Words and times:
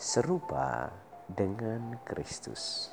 serupa 0.00 0.88
dengan 1.28 2.00
Kristus. 2.08 2.88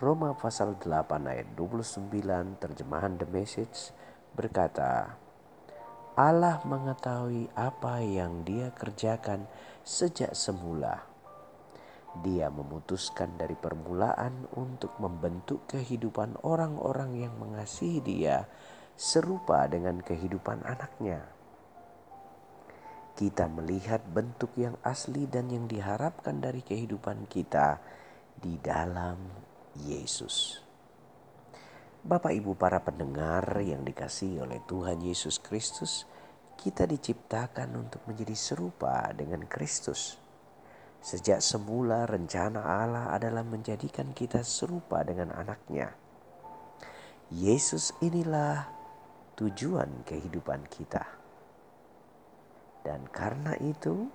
Roma 0.00 0.32
pasal 0.32 0.80
8 0.80 1.20
ayat 1.20 1.52
29 1.52 2.08
terjemahan 2.56 3.20
The 3.20 3.28
Message 3.28 3.92
berkata, 4.32 5.20
Allah 6.16 6.64
mengetahui 6.64 7.52
apa 7.52 8.00
yang 8.00 8.40
dia 8.40 8.72
kerjakan 8.72 9.44
sejak 9.84 10.32
semula. 10.32 11.04
Dia 12.24 12.48
memutuskan 12.48 13.36
dari 13.36 13.60
permulaan 13.60 14.48
untuk 14.56 14.96
membentuk 14.96 15.68
kehidupan 15.68 16.40
orang-orang 16.40 17.20
yang 17.20 17.36
mengasihi 17.36 18.00
dia 18.00 18.48
serupa 18.96 19.68
dengan 19.68 20.00
kehidupan 20.00 20.64
anaknya 20.64 21.34
kita 23.14 23.46
melihat 23.46 24.02
bentuk 24.10 24.58
yang 24.58 24.74
asli 24.82 25.30
dan 25.30 25.46
yang 25.46 25.70
diharapkan 25.70 26.42
dari 26.42 26.66
kehidupan 26.66 27.30
kita 27.30 27.78
di 28.34 28.58
dalam 28.58 29.16
Yesus. 29.78 30.58
Bapak 32.04 32.34
Ibu 32.34 32.58
para 32.58 32.82
pendengar 32.82 33.54
yang 33.62 33.86
dikasihi 33.86 34.42
oleh 34.42 34.60
Tuhan 34.66 35.00
Yesus 35.00 35.40
Kristus, 35.40 36.04
kita 36.58 36.84
diciptakan 36.84 37.72
untuk 37.78 38.02
menjadi 38.04 38.36
serupa 38.36 39.08
dengan 39.16 39.46
Kristus. 39.46 40.20
Sejak 41.00 41.40
semula 41.40 42.04
rencana 42.04 42.60
Allah 42.60 43.14
adalah 43.14 43.46
menjadikan 43.46 44.10
kita 44.12 44.42
serupa 44.42 45.00
dengan 45.06 45.32
anaknya. 45.32 45.94
Yesus 47.32 47.96
inilah 48.04 48.68
tujuan 49.40 50.04
kehidupan 50.04 50.66
kita. 50.68 51.23
Dan 52.84 53.08
karena 53.08 53.56
itu 53.64 54.12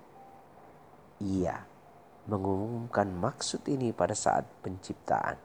ia 1.19 1.65
mengumumkan 2.29 3.09
maksud 3.09 3.65
ini 3.65 3.89
pada 3.89 4.13
saat 4.13 4.45
penciptaan. 4.61 5.35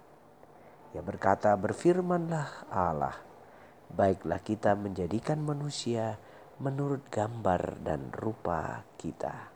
Ia 0.92 1.02
berkata, 1.02 1.56
berfirmanlah 1.56 2.68
Allah, 2.70 3.16
baiklah 3.90 4.38
kita 4.44 4.76
menjadikan 4.78 5.42
manusia 5.42 6.20
menurut 6.62 7.08
gambar 7.10 7.82
dan 7.82 8.12
rupa 8.14 8.86
kita. 9.00 9.50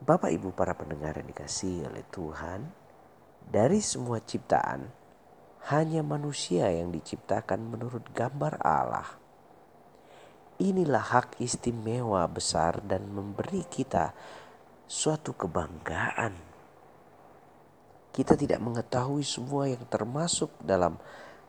Bapak 0.00 0.30
Ibu 0.30 0.54
para 0.54 0.72
pendengar 0.78 1.18
yang 1.18 1.28
dikasih 1.28 1.90
oleh 1.90 2.06
Tuhan, 2.08 2.70
dari 3.44 3.82
semua 3.82 4.22
ciptaan, 4.22 4.88
hanya 5.68 6.00
manusia 6.00 6.70
yang 6.72 6.88
diciptakan 6.88 7.60
menurut 7.68 8.08
gambar 8.14 8.62
Allah. 8.62 9.20
Inilah 10.60 11.00
hak 11.00 11.40
istimewa 11.40 12.20
besar 12.28 12.84
dan 12.84 13.08
memberi 13.08 13.64
kita 13.64 14.12
suatu 14.84 15.32
kebanggaan. 15.32 16.36
Kita 18.12 18.36
tidak 18.36 18.60
mengetahui 18.60 19.24
semua 19.24 19.72
yang 19.72 19.80
termasuk 19.88 20.52
dalam 20.60 21.00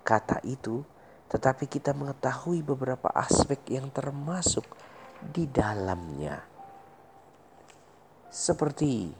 kata 0.07 0.39
itu, 0.47 0.88
tetapi 1.27 1.67
kita 1.67 1.91
mengetahui 1.91 2.63
beberapa 2.63 3.11
aspek 3.11 3.59
yang 3.75 3.91
termasuk 3.91 4.63
di 5.19 5.44
dalamnya. 5.44 6.39
Seperti 8.31 9.11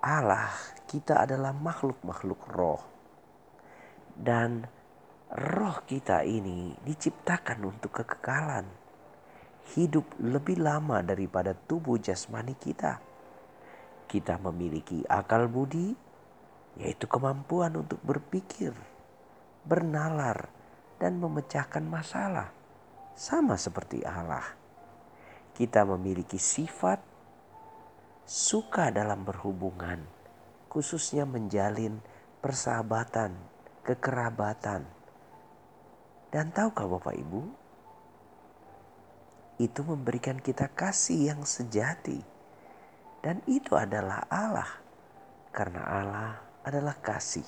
Allah, 0.00 0.48
kita 0.88 1.28
adalah 1.28 1.52
makhluk-makhluk 1.52 2.40
roh. 2.48 2.82
Dan 4.16 4.64
roh 5.32 5.80
kita 5.88 6.28
ini 6.28 6.76
diciptakan 6.84 7.64
untuk 7.64 8.04
kekekalan. 8.04 8.68
Hidup 9.72 10.04
lebih 10.20 10.60
lama 10.60 11.00
daripada 11.00 11.56
tubuh 11.56 11.96
jasmani 11.96 12.52
kita. 12.52 13.00
Kita 14.04 14.36
memiliki 14.36 15.00
akal 15.08 15.48
budi, 15.48 15.96
yaitu 16.76 17.08
kemampuan 17.08 17.72
untuk 17.80 17.96
berpikir, 18.04 18.76
bernalar, 19.64 20.52
dan 21.00 21.16
memecahkan 21.16 21.80
masalah, 21.80 22.52
sama 23.16 23.56
seperti 23.56 24.04
Allah. 24.04 24.44
Kita 25.56 25.88
memiliki 25.88 26.36
sifat 26.36 27.00
suka 28.28 28.92
dalam 28.92 29.24
berhubungan, 29.24 30.04
khususnya 30.68 31.24
menjalin 31.24 32.04
persahabatan, 32.44 33.32
kekerabatan 33.80 35.01
dan 36.32 36.48
tahukah 36.48 36.88
Bapak 36.88 37.12
Ibu? 37.12 37.40
Itu 39.60 39.84
memberikan 39.84 40.40
kita 40.40 40.72
kasih 40.72 41.28
yang 41.28 41.44
sejati. 41.44 42.24
Dan 43.20 43.44
itu 43.44 43.76
adalah 43.76 44.24
Allah. 44.32 44.80
Karena 45.52 45.84
Allah 45.84 46.32
adalah 46.64 46.96
kasih. 47.04 47.44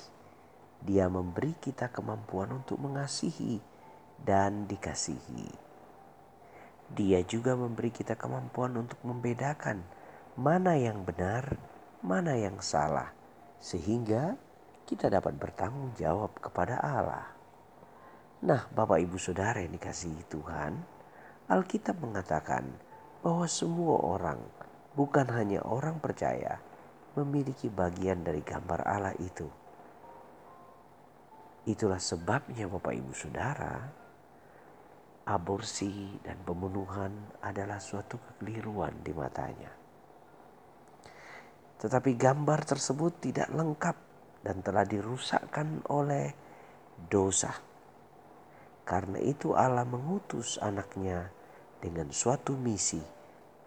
Dia 0.85 1.09
memberi 1.09 1.57
kita 1.57 1.89
kemampuan 1.89 2.61
untuk 2.61 2.77
mengasihi 2.77 3.59
dan 4.21 4.69
dikasihi. 4.69 5.49
Dia 6.93 7.25
juga 7.25 7.57
memberi 7.57 7.89
kita 7.89 8.21
kemampuan 8.21 8.77
untuk 8.77 9.01
membedakan 9.01 9.81
mana 10.37 10.77
yang 10.77 11.09
benar, 11.09 11.57
mana 12.05 12.37
yang 12.37 12.61
salah, 12.61 13.17
sehingga 13.65 14.37
kita 14.85 15.09
dapat 15.09 15.41
bertanggung 15.41 15.97
jawab 15.97 16.37
kepada 16.37 16.77
Allah. 16.85 17.44
Nah, 18.45 18.69
Bapak 18.69 19.01
Ibu 19.01 19.17
Saudara 19.17 19.65
yang 19.65 19.73
dikasihi 19.73 20.29
Tuhan, 20.29 20.77
Alkitab 21.49 21.97
mengatakan 21.97 22.69
bahwa 23.25 23.49
semua 23.49 23.97
orang, 24.05 24.37
bukan 24.93 25.33
hanya 25.33 25.65
orang 25.65 25.97
percaya, 25.97 26.61
memiliki 27.17 27.73
bagian 27.73 28.21
dari 28.21 28.45
gambar 28.45 28.85
Allah 28.85 29.17
itu. 29.17 29.49
Itulah 31.65 31.97
sebabnya 31.97 32.69
Bapak 32.69 32.93
Ibu 32.93 33.17
Saudara, 33.17 33.81
aborsi 35.25 36.21
dan 36.21 36.37
pembunuhan 36.45 37.41
adalah 37.41 37.81
suatu 37.81 38.21
kekeliruan 38.21 39.01
di 39.01 39.17
matanya. 39.17 39.73
Tetapi 41.81 42.13
gambar 42.13 42.61
tersebut 42.69 43.25
tidak 43.25 43.49
lengkap 43.49 43.97
dan 44.45 44.61
telah 44.61 44.85
dirusakkan 44.85 45.81
oleh 45.89 46.29
dosa 47.09 47.73
karena 48.85 49.17
itu 49.21 49.57
Allah 49.57 49.89
mengutus 49.89 50.61
anaknya 50.61 51.33
dengan 51.81 52.13
suatu 52.13 52.53
misi 52.57 53.01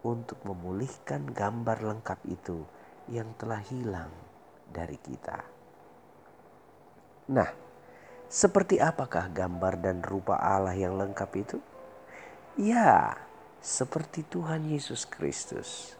untuk 0.06 0.38
memulihkan 0.46 1.34
gambar 1.34 1.82
lengkap 1.82 2.20
itu 2.30 2.62
yang 3.10 3.34
telah 3.34 3.58
hilang 3.66 4.10
dari 4.70 4.94
kita. 4.98 5.42
Nah, 7.34 7.50
seperti 8.30 8.78
apakah 8.78 9.26
gambar 9.28 9.74
dan 9.82 9.98
rupa 10.06 10.38
Allah 10.38 10.78
yang 10.78 10.94
lengkap 10.94 11.30
itu? 11.34 11.58
Ya, 12.54 13.18
seperti 13.58 14.22
Tuhan 14.22 14.70
Yesus 14.70 15.04
Kristus. 15.04 15.98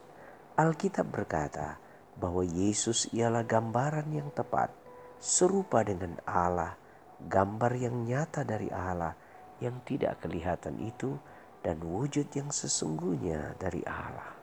Alkitab 0.58 1.10
berkata 1.10 1.78
bahwa 2.18 2.42
Yesus 2.42 3.06
ialah 3.14 3.46
gambaran 3.46 4.10
yang 4.10 4.30
tepat, 4.34 4.74
serupa 5.22 5.86
dengan 5.86 6.18
Allah 6.26 6.74
gambar 7.18 7.72
yang 7.74 8.06
nyata 8.06 8.46
dari 8.46 8.70
Allah 8.70 9.10
yang 9.58 9.82
tidak 9.82 10.22
kelihatan 10.22 10.78
itu 10.78 11.18
dan 11.66 11.82
wujud 11.82 12.30
yang 12.30 12.54
sesungguhnya 12.54 13.58
dari 13.58 13.82
Allah. 13.82 14.38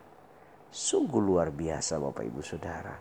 Sungguh 0.68 1.24
luar 1.24 1.56
biasa 1.56 1.96
Bapak 1.96 2.28
Ibu 2.28 2.44
Saudara. 2.44 3.00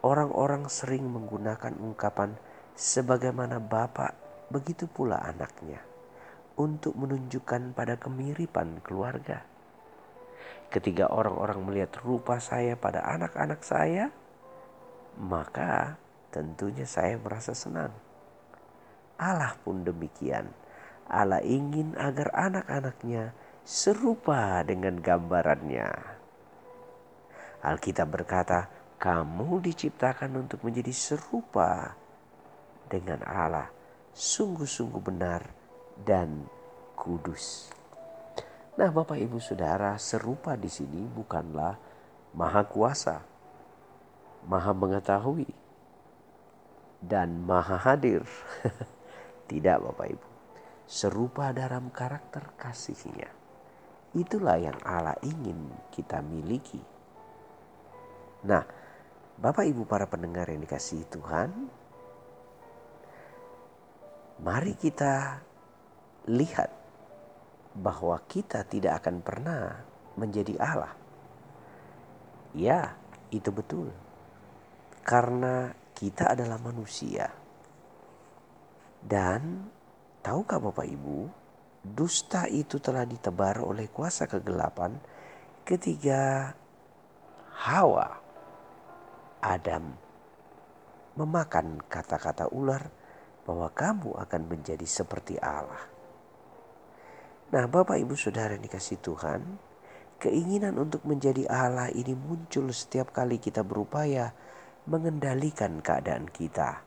Orang-orang 0.00 0.72
sering 0.72 1.04
menggunakan 1.04 1.76
ungkapan 1.76 2.32
sebagaimana 2.72 3.60
Bapak 3.60 4.16
begitu 4.48 4.88
pula 4.88 5.20
anaknya 5.20 5.84
untuk 6.56 6.96
menunjukkan 6.96 7.76
pada 7.76 8.00
kemiripan 8.00 8.80
keluarga. 8.80 9.44
Ketika 10.72 11.12
orang-orang 11.12 11.60
melihat 11.68 12.00
rupa 12.00 12.40
saya 12.40 12.72
pada 12.80 13.04
anak-anak 13.04 13.60
saya, 13.60 14.08
maka 15.20 16.00
tentunya 16.32 16.88
saya 16.88 17.20
merasa 17.20 17.52
senang 17.52 17.92
Allah 19.20 19.52
pun 19.60 19.84
demikian. 19.84 20.48
Allah 21.04 21.44
ingin 21.44 21.92
agar 22.00 22.32
anak-anaknya 22.32 23.36
serupa 23.60 24.64
dengan 24.64 24.96
gambarannya. 24.96 25.92
Alkitab 27.60 28.08
berkata, 28.08 28.72
"Kamu 28.96 29.60
diciptakan 29.60 30.40
untuk 30.40 30.64
menjadi 30.64 30.88
serupa 30.96 31.92
dengan 32.88 33.20
Allah, 33.28 33.68
sungguh-sungguh 34.16 35.02
benar 35.04 35.44
dan 36.00 36.48
kudus." 36.96 37.68
Nah, 38.80 38.88
Bapak 38.88 39.20
Ibu 39.20 39.36
Saudara, 39.36 40.00
serupa 40.00 40.56
di 40.56 40.72
sini 40.72 41.04
bukanlah 41.04 41.76
maha 42.32 42.64
kuasa, 42.64 43.20
maha 44.48 44.72
mengetahui, 44.72 45.52
dan 47.04 47.44
maha 47.44 47.76
hadir. 47.76 48.24
Tidak 49.50 49.82
Bapak 49.82 50.06
Ibu. 50.06 50.28
Serupa 50.86 51.50
dalam 51.50 51.90
karakter 51.90 52.54
kasihnya. 52.54 53.26
Itulah 54.14 54.62
yang 54.62 54.78
Allah 54.86 55.18
ingin 55.26 55.70
kita 55.90 56.22
miliki. 56.22 56.78
Nah, 58.46 58.62
Bapak 59.34 59.66
Ibu 59.66 59.90
para 59.90 60.06
pendengar 60.06 60.46
yang 60.46 60.62
dikasihi 60.62 61.06
Tuhan, 61.10 61.50
mari 64.46 64.78
kita 64.78 65.42
lihat 66.30 66.70
bahwa 67.74 68.22
kita 68.30 68.62
tidak 68.70 69.02
akan 69.02 69.18
pernah 69.18 69.82
menjadi 70.14 70.54
Allah. 70.62 70.94
Ya, 72.54 72.94
itu 73.34 73.50
betul. 73.50 73.90
Karena 75.02 75.74
kita 75.94 76.38
adalah 76.38 76.58
manusia. 76.62 77.39
Dan 79.00 79.68
tahukah 80.20 80.60
Bapak 80.60 80.84
Ibu, 80.84 81.28
dusta 81.80 82.44
itu 82.46 82.76
telah 82.76 83.08
ditebar 83.08 83.64
oleh 83.64 83.88
kuasa 83.88 84.28
kegelapan 84.28 85.00
ketika 85.64 86.52
Hawa 87.60 88.20
Adam 89.40 89.96
memakan 91.16 91.80
kata-kata 91.88 92.48
ular 92.52 92.88
bahwa 93.44 93.68
kamu 93.72 94.16
akan 94.20 94.42
menjadi 94.46 94.84
seperti 94.84 95.40
Allah. 95.40 95.80
Nah, 97.50 97.66
Bapak 97.66 97.98
Ibu 97.98 98.14
Saudara 98.14 98.54
yang 98.54 98.62
dikasih 98.62 99.02
Tuhan, 99.02 99.58
keinginan 100.22 100.78
untuk 100.78 101.02
menjadi 101.02 101.50
Allah 101.50 101.90
ini 101.90 102.14
muncul 102.14 102.70
setiap 102.70 103.10
kali 103.10 103.42
kita 103.42 103.66
berupaya 103.66 104.30
mengendalikan 104.86 105.82
keadaan 105.82 106.30
kita, 106.30 106.86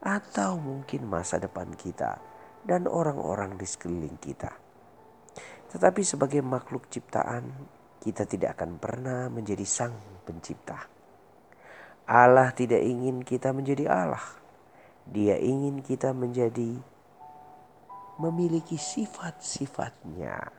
atau 0.00 0.56
mungkin 0.56 1.04
masa 1.04 1.36
depan 1.36 1.76
kita 1.76 2.16
dan 2.64 2.88
orang-orang 2.88 3.56
di 3.60 3.68
sekeliling 3.68 4.16
kita. 4.16 4.52
Tetapi 5.70 6.02
sebagai 6.02 6.42
makhluk 6.42 6.88
ciptaan, 6.90 7.46
kita 8.00 8.24
tidak 8.24 8.58
akan 8.58 8.80
pernah 8.80 9.28
menjadi 9.28 9.62
Sang 9.62 9.94
Pencipta. 10.24 10.88
Allah 12.10 12.50
tidak 12.56 12.82
ingin 12.82 13.22
kita 13.22 13.54
menjadi 13.54 13.86
Allah. 13.86 14.24
Dia 15.06 15.38
ingin 15.38 15.84
kita 15.84 16.10
menjadi 16.10 16.80
memiliki 18.20 18.76
sifat-sifatnya, 18.76 20.52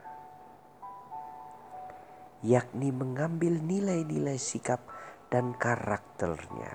yakni 2.42 2.90
mengambil 2.90 3.62
nilai-nilai 3.62 4.34
sikap 4.34 4.82
dan 5.30 5.54
karakternya. 5.54 6.74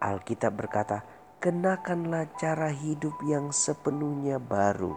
Alkitab 0.00 0.54
berkata, 0.54 1.02
"Kenakanlah 1.40 2.36
cara 2.36 2.68
hidup 2.68 3.16
yang 3.24 3.48
sepenuhnya 3.48 4.36
baru, 4.36 4.92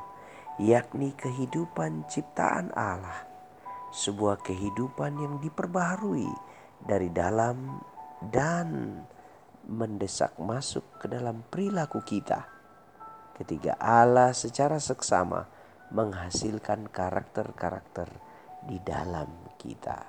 yakni 0.60 1.16
kehidupan 1.16 2.04
ciptaan 2.12 2.68
Allah, 2.75 3.24
sebuah 3.95 4.44
kehidupan 4.44 5.24
yang 5.24 5.36
diperbaharui 5.40 6.28
dari 6.84 7.07
dalam 7.16 7.80
dan 8.19 9.00
mendesak 9.72 10.36
masuk 10.36 10.84
ke 11.00 11.07
dalam 11.07 11.48
perilaku 11.48 12.04
kita." 12.04 12.44
Ketika 13.40 13.80
Allah 13.80 14.36
secara 14.36 14.84
seksama 14.84 15.48
menghasilkan 15.95 16.92
karakter-karakter 16.92 18.12
di 18.68 18.84
dalam 18.84 19.30
kita. 19.56 20.06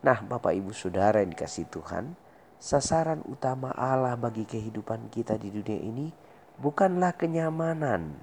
Nah, 0.00 0.18
Bapak 0.24 0.56
Ibu 0.56 0.72
Saudara 0.72 1.20
yang 1.20 1.36
dikasih 1.36 1.68
Tuhan, 1.68 2.16
sasaran 2.60 3.24
utama 3.24 3.72
Allah 3.72 4.20
bagi 4.20 4.44
kehidupan 4.44 5.08
kita 5.08 5.40
di 5.40 5.48
dunia 5.48 5.80
ini 5.80 6.12
bukanlah 6.60 7.16
kenyamanan, 7.16 8.20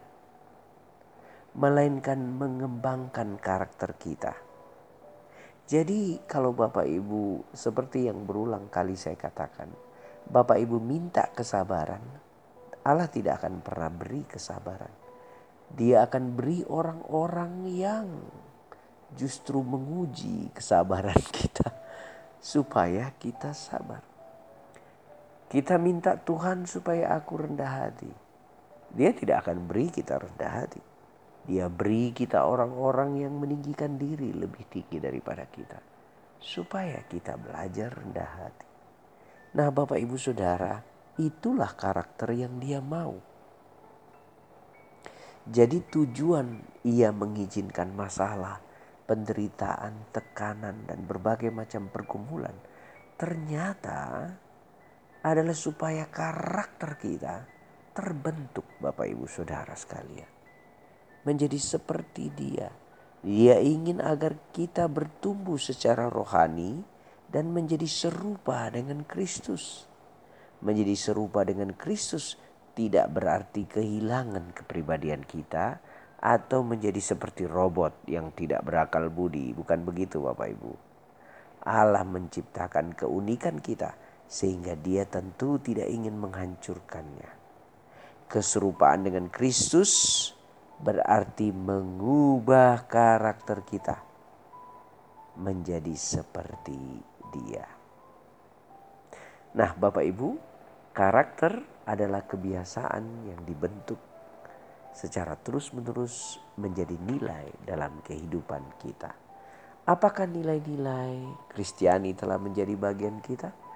melainkan 1.57 2.21
mengembangkan 2.37 3.41
karakter 3.41 3.97
kita. 3.97 4.37
Jadi, 5.67 6.21
kalau 6.29 6.53
Bapak 6.53 6.85
Ibu 6.85 7.49
seperti 7.51 8.07
yang 8.07 8.23
berulang 8.29 8.69
kali 8.69 8.93
saya 8.93 9.17
katakan, 9.17 9.73
Bapak 10.29 10.61
Ibu 10.61 10.77
minta 10.79 11.33
kesabaran, 11.33 12.05
Allah 12.85 13.09
tidak 13.09 13.41
akan 13.43 13.65
pernah 13.65 13.89
beri 13.89 14.23
kesabaran. 14.23 14.93
Dia 15.67 16.07
akan 16.07 16.23
beri 16.37 16.63
orang-orang 16.63 17.67
yang 17.67 18.07
justru 19.17 19.59
menguji 19.59 20.55
kesabaran 20.55 21.19
kita 21.35 21.67
supaya 22.39 23.11
kita 23.19 23.51
sabar. 23.51 24.16
Kita 25.47 25.79
minta 25.79 26.19
Tuhan 26.19 26.67
supaya 26.67 27.15
aku 27.15 27.39
rendah 27.39 27.71
hati. 27.87 28.11
Dia 28.91 29.15
tidak 29.15 29.47
akan 29.47 29.67
beri 29.67 29.87
kita 29.87 30.19
rendah 30.19 30.51
hati. 30.51 30.83
Dia 31.47 31.71
beri 31.71 32.11
kita 32.11 32.43
orang-orang 32.43 33.23
yang 33.23 33.39
meninggikan 33.39 33.95
diri 33.95 34.35
lebih 34.35 34.67
tinggi 34.67 34.99
daripada 34.99 35.47
kita. 35.47 35.79
Supaya 36.43 36.99
kita 37.07 37.39
belajar 37.39 37.95
rendah 37.95 38.31
hati. 38.43 38.67
Nah 39.55 39.71
Bapak 39.71 39.95
Ibu 39.95 40.19
Saudara, 40.19 40.83
itulah 41.15 41.71
karakter 41.71 42.35
yang 42.35 42.59
dia 42.59 42.83
mau. 42.83 43.15
Jadi 45.47 45.79
tujuan 45.87 46.59
ia 46.83 47.15
mengizinkan 47.15 47.95
masalah 47.95 48.59
penderitaan, 49.07 50.11
tekanan, 50.11 50.83
dan 50.83 51.07
berbagai 51.07 51.47
macam 51.55 51.87
pergumulan 51.87 52.53
ternyata 53.17 54.29
adalah 55.27 55.55
supaya 55.55 56.07
karakter 56.07 56.95
kita 56.95 57.43
terbentuk 57.91 58.63
Bapak 58.79 59.07
Ibu 59.09 59.27
Saudara 59.27 59.75
sekalian. 59.75 60.29
Menjadi 61.27 61.59
seperti 61.59 62.31
dia. 62.31 62.71
Dia 63.25 63.59
ingin 63.59 63.99
agar 63.99 64.39
kita 64.55 64.87
bertumbuh 64.87 65.59
secara 65.59 66.07
rohani 66.07 66.85
dan 67.27 67.51
menjadi 67.51 67.89
serupa 67.89 68.71
dengan 68.71 69.03
Kristus. 69.03 69.83
Menjadi 70.63 70.95
serupa 70.95 71.43
dengan 71.43 71.75
Kristus 71.75 72.39
tidak 72.77 73.11
berarti 73.11 73.67
kehilangan 73.67 74.53
kepribadian 74.53 75.25
kita, 75.25 75.81
atau 76.17 76.65
menjadi 76.65 76.97
seperti 76.97 77.45
robot 77.45 78.09
yang 78.09 78.33
tidak 78.33 78.65
berakal 78.65 79.09
budi. 79.13 79.53
Bukan 79.53 79.85
begitu 79.85 80.21
Bapak 80.21 80.49
Ibu. 80.49 80.73
Allah 81.67 82.05
menciptakan 82.07 82.95
keunikan 82.95 83.61
kita 83.61 83.93
sehingga 84.27 84.75
dia 84.75 85.07
tentu 85.07 85.57
tidak 85.57 85.87
ingin 85.87 86.19
menghancurkannya. 86.19 87.31
Keserupaan 88.27 89.07
dengan 89.07 89.31
Kristus 89.31 90.29
berarti 90.77 91.49
mengubah 91.55 92.85
karakter 92.85 93.63
kita 93.63 93.97
menjadi 95.39 95.95
seperti 95.95 96.77
dia. 97.31 97.65
Nah, 99.57 99.71
Bapak 99.73 100.03
Ibu, 100.05 100.29
karakter 100.91 101.63
adalah 101.87 102.27
kebiasaan 102.27 103.31
yang 103.31 103.41
dibentuk 103.47 103.97
secara 104.91 105.37
terus-menerus 105.37 106.41
menjadi 106.57 106.97
nilai 106.97 107.53
dalam 107.63 108.01
kehidupan 108.01 108.81
kita. 108.81 109.13
Apakah 109.87 110.27
nilai-nilai 110.27 111.47
Kristiani 111.47 112.11
telah 112.11 112.35
menjadi 112.41 112.75
bagian 112.75 113.23
kita? 113.23 113.66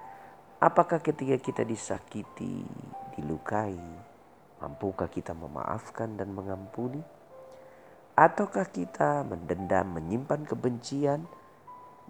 Apakah 0.62 1.02
ketika 1.02 1.34
kita 1.42 1.66
disakiti, 1.66 2.62
dilukai, 3.18 3.74
mampukah 4.62 5.10
kita 5.10 5.34
memaafkan 5.34 6.14
dan 6.14 6.30
mengampuni? 6.30 7.02
Ataukah 8.14 8.70
kita 8.70 9.26
mendendam, 9.26 9.98
menyimpan 9.98 10.46
kebencian, 10.46 11.26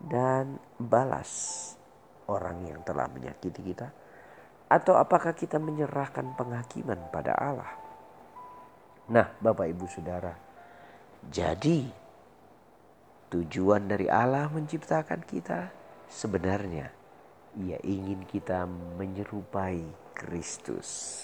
dan 0.05 0.61
balas 0.77 1.33
orang 2.29 2.69
yang 2.69 2.85
telah 2.85 3.09
menyakiti 3.09 3.73
kita? 3.73 3.89
Atau 4.69 5.01
apakah 5.01 5.33
kita 5.33 5.57
menyerahkan 5.57 6.37
penghakiman 6.37 7.09
pada 7.09 7.33
Allah? 7.33 7.73
Nah, 9.09 9.33
Bapak 9.41 9.65
Ibu 9.65 9.89
Saudara, 9.89 10.37
jadi 11.25 11.89
tujuan 13.33 13.89
dari 13.89 14.13
Allah 14.13 14.45
menciptakan 14.53 15.25
kita 15.25 15.73
sebenarnya 16.13 17.02
ia 17.59 17.77
ingin 17.85 18.25
kita 18.25 18.65
menyerupai 18.97 19.85
Kristus. 20.17 21.21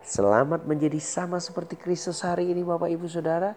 Selamat 0.00 0.64
menjadi 0.64 0.96
sama 1.02 1.42
seperti 1.42 1.74
Kristus 1.76 2.22
hari 2.22 2.48
ini 2.48 2.62
Bapak 2.62 2.88
Ibu 2.88 3.04
Saudara. 3.10 3.52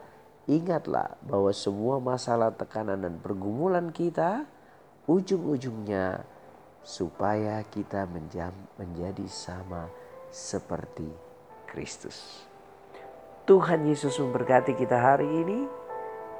Ingatlah 0.50 1.15
bahwa 1.22 1.53
semua 1.53 2.01
masalah 2.01 2.50
tekanan 2.50 3.05
dan 3.05 3.22
pergumulan 3.22 3.93
kita 3.93 4.50
ujung-ujungnya 5.05 6.25
supaya 6.81 7.62
kita 7.69 8.10
menjadi 8.75 9.29
sama 9.29 9.88
seperti 10.34 11.05
Kristus. 11.69 12.50
Tuhan 13.46 13.86
Yesus 13.86 14.17
memberkati 14.17 14.74
kita 14.74 14.98
hari 14.98 15.29
ini. 15.29 15.69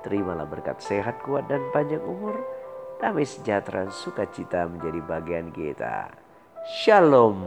Terimalah 0.02 0.48
berkat 0.50 0.82
sehat, 0.82 1.22
kuat, 1.22 1.46
dan 1.46 1.62
panjang 1.70 2.02
umur. 2.02 2.59
Damai 3.00 3.24
sejahtera, 3.24 3.88
sukacita 3.88 4.68
menjadi 4.68 5.00
bagian 5.08 5.56
kita. 5.56 6.12
Shalom. 6.84 7.40